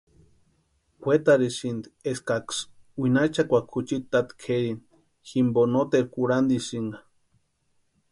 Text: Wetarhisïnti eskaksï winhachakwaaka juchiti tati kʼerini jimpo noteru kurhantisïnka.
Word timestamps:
Wetarhisïnti 1.07 1.89
eskaksï 2.11 2.65
winhachakwaaka 3.01 3.71
juchiti 3.75 4.09
tati 4.11 4.33
kʼerini 4.41 4.83
jimpo 5.27 5.61
noteru 5.73 6.11
kurhantisïnka. 6.13 6.97